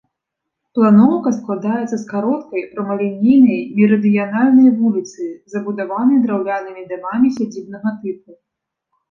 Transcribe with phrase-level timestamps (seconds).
[0.77, 8.31] Планоўка складаецца з кароткай, прамалінейнай мерыдыянальнай вуліцы, забудаванай драўлянымі дамамі сядзібнага тыпу.